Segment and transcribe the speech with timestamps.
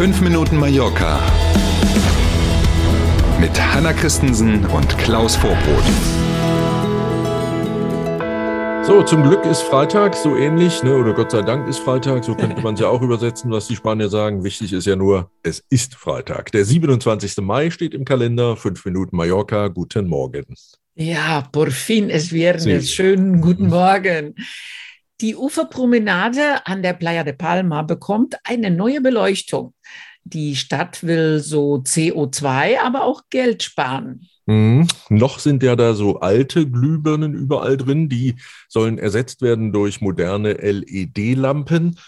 [0.00, 1.20] 5 Minuten Mallorca
[3.38, 5.84] mit Hanna Christensen und Klaus Vorbrot.
[8.86, 10.96] So, zum Glück ist Freitag so ähnlich, ne?
[10.96, 13.76] oder Gott sei Dank ist Freitag, so könnte man es ja auch übersetzen, was die
[13.76, 14.42] Spanier sagen.
[14.42, 16.50] Wichtig ist ja nur, es ist Freitag.
[16.52, 17.36] Der 27.
[17.42, 20.46] Mai steht im Kalender, 5 Minuten Mallorca, guten Morgen.
[20.94, 22.94] Ja, por fin es viernes, sí.
[22.94, 24.34] schönen guten Morgen.
[25.20, 29.74] Die Uferpromenade an der Playa de Palma bekommt eine neue Beleuchtung.
[30.24, 34.28] Die Stadt will so CO2, aber auch Geld sparen.
[34.46, 34.88] Mhm.
[35.10, 38.36] Noch sind ja da so alte Glühbirnen überall drin, die
[38.68, 41.98] sollen ersetzt werden durch moderne LED-Lampen.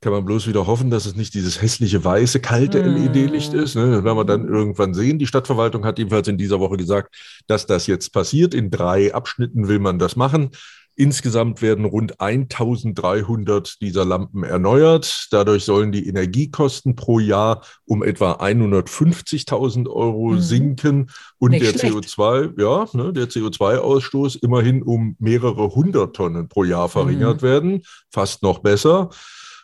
[0.00, 3.12] Kann man bloß wieder hoffen, dass es nicht dieses hässliche weiße, kalte mm.
[3.12, 3.74] LED-Licht ist.
[3.74, 3.90] Ne?
[3.90, 5.18] Das werden wir dann irgendwann sehen.
[5.18, 7.14] Die Stadtverwaltung hat jedenfalls in dieser Woche gesagt,
[7.48, 8.54] dass das jetzt passiert.
[8.54, 10.52] In drei Abschnitten will man das machen.
[11.00, 15.28] Insgesamt werden rund 1300 dieser Lampen erneuert.
[15.30, 20.40] Dadurch sollen die Energiekosten pro Jahr um etwa 150.000 Euro mhm.
[20.40, 21.94] sinken und Nicht der schlecht.
[21.94, 27.46] CO2, ja, ne, der CO2-Ausstoß immerhin um mehrere hundert Tonnen pro Jahr verringert mhm.
[27.46, 27.82] werden.
[28.10, 29.08] Fast noch besser.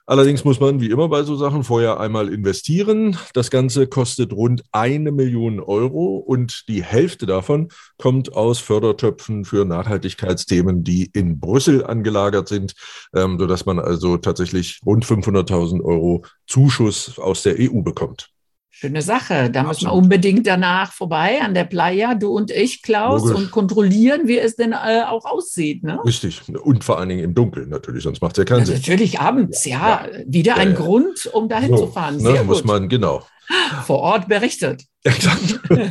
[0.09, 3.19] Allerdings muss man wie immer bei so Sachen vorher einmal investieren.
[3.35, 9.65] Das Ganze kostet rund eine Million Euro und die Hälfte davon kommt aus Fördertöpfen für
[9.65, 12.75] Nachhaltigkeitsthemen, die in Brüssel angelagert sind,
[13.17, 18.36] ähm, sodass man also tatsächlich rund 500.000 Euro Zuschuss aus der EU bekommt.
[18.79, 19.49] Schöne Sache.
[19.49, 23.37] Da müssen wir unbedingt danach vorbei an der Playa, du und ich, Klaus, Logisch.
[23.39, 25.83] und kontrollieren, wie es denn äh, auch aussieht.
[25.83, 25.99] Ne?
[26.05, 26.43] Richtig.
[26.63, 28.75] Und vor allen Dingen im Dunkeln natürlich, sonst macht es ja keinen ja, Sinn.
[28.77, 30.05] Natürlich abends, ja.
[30.05, 30.21] ja.
[30.27, 32.17] Wieder ja, ein Grund, um dahin so, zu fahren.
[32.17, 33.23] Ne, Sehr ne, muss man, genau.
[33.87, 34.85] Vor Ort berichtet.
[35.05, 35.61] Exakt.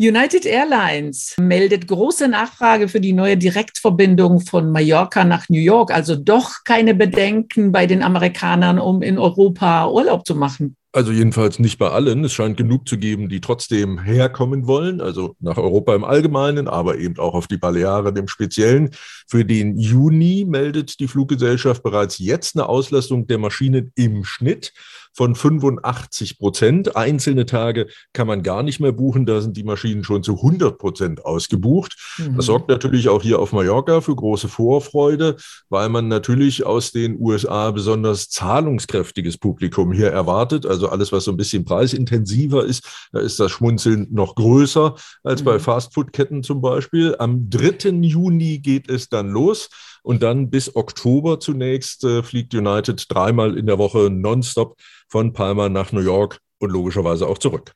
[0.00, 5.92] United Airlines meldet große Nachfrage für die neue Direktverbindung von Mallorca nach New York.
[5.92, 10.78] Also doch keine Bedenken bei den Amerikanern, um in Europa Urlaub zu machen.
[10.92, 12.24] Also jedenfalls nicht bei allen.
[12.24, 16.98] Es scheint genug zu geben, die trotzdem herkommen wollen, also nach Europa im Allgemeinen, aber
[16.98, 18.90] eben auch auf die Balearen im Speziellen.
[19.28, 24.72] Für den Juni meldet die Fluggesellschaft bereits jetzt eine Auslastung der Maschinen im Schnitt
[25.12, 26.96] von 85 Prozent.
[26.96, 29.26] Einzelne Tage kann man gar nicht mehr buchen.
[29.26, 31.96] Da sind die Maschinen schon zu 100 Prozent ausgebucht.
[32.18, 32.36] Mhm.
[32.36, 35.36] Das sorgt natürlich auch hier auf Mallorca für große Vorfreude,
[35.68, 40.66] weil man natürlich aus den USA besonders zahlungskräftiges Publikum hier erwartet.
[40.66, 45.40] Also alles, was so ein bisschen preisintensiver ist, da ist das Schmunzeln noch größer als
[45.40, 45.44] mhm.
[45.44, 47.16] bei Fastfood-Ketten zum Beispiel.
[47.18, 47.90] Am 3.
[48.02, 49.68] Juni geht es dann los.
[50.02, 54.76] Und dann bis Oktober zunächst äh, fliegt United dreimal in der Woche nonstop
[55.08, 57.74] von Palma nach New York und logischerweise auch zurück.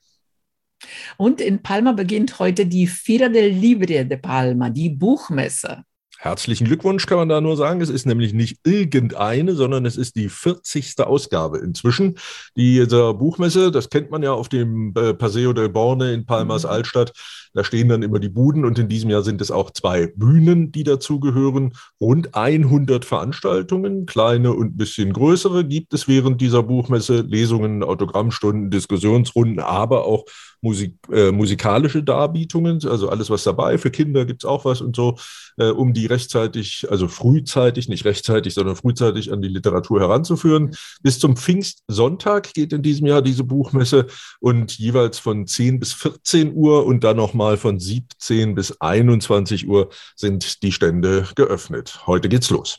[1.16, 5.84] Und in Palma beginnt heute die Fira del Libre de Palma, die Buchmesse.
[6.24, 7.82] Herzlichen Glückwunsch kann man da nur sagen.
[7.82, 10.98] Es ist nämlich nicht irgendeine, sondern es ist die 40.
[11.00, 12.14] Ausgabe inzwischen.
[12.56, 16.70] Dieser Buchmesse, das kennt man ja auf dem äh, Paseo del Borne in Palmas mhm.
[16.70, 17.12] Altstadt.
[17.52, 20.72] Da stehen dann immer die Buden und in diesem Jahr sind es auch zwei Bühnen,
[20.72, 21.74] die dazugehören.
[22.00, 27.20] Rund 100 Veranstaltungen, kleine und ein bisschen größere, gibt es während dieser Buchmesse.
[27.20, 30.24] Lesungen, Autogrammstunden, Diskussionsrunden, aber auch
[30.62, 33.76] Musik, äh, musikalische Darbietungen, also alles was dabei.
[33.76, 35.16] Für Kinder gibt es auch was und so,
[35.58, 40.74] äh, um die rechtzeitig, also frühzeitig, nicht rechtzeitig, sondern frühzeitig an die Literatur heranzuführen.
[41.02, 44.06] Bis zum Pfingstsonntag geht in diesem Jahr diese Buchmesse
[44.40, 49.90] und jeweils von 10 bis 14 Uhr und dann nochmal von 17 bis 21 Uhr
[50.16, 52.06] sind die Stände geöffnet.
[52.06, 52.78] Heute geht's los.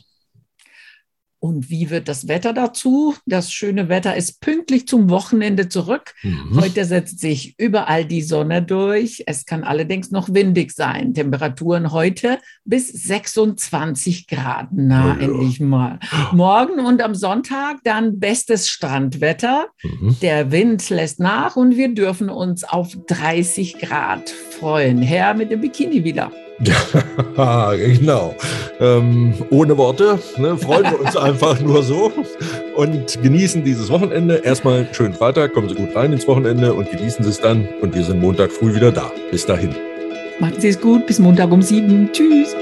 [1.46, 3.14] Und wie wird das Wetter dazu?
[3.24, 6.12] Das schöne Wetter ist pünktlich zum Wochenende zurück.
[6.24, 6.60] Mhm.
[6.60, 9.22] Heute setzt sich überall die Sonne durch.
[9.28, 11.14] Es kann allerdings noch windig sein.
[11.14, 14.70] Temperaturen heute bis 26 Grad.
[14.72, 15.26] Na, oh ja.
[15.26, 16.00] endlich mal.
[16.32, 19.68] Morgen und am Sonntag dann bestes Strandwetter.
[19.84, 20.16] Mhm.
[20.22, 25.00] Der Wind lässt nach und wir dürfen uns auf 30 Grad freuen.
[25.00, 26.32] Herr mit dem Bikini wieder.
[27.36, 28.34] Genau.
[28.78, 30.18] Ähm, ohne Worte.
[30.36, 32.12] Ne, freuen wir uns einfach nur so
[32.74, 34.36] und genießen dieses Wochenende.
[34.44, 37.68] Erstmal schönen Freitag, kommen Sie gut rein ins Wochenende und genießen Sie es dann.
[37.80, 39.10] Und wir sind Montag früh wieder da.
[39.30, 39.74] Bis dahin.
[40.38, 41.06] Machen Sie es gut.
[41.06, 42.10] Bis Montag um sieben.
[42.12, 42.54] Tschüss.